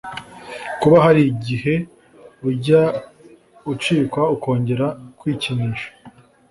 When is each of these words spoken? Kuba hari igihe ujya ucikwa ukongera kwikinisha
Kuba 0.81 0.97
hari 1.05 1.21
igihe 1.33 1.73
ujya 2.49 2.81
ucikwa 3.71 4.21
ukongera 4.35 4.87
kwikinisha 5.19 5.89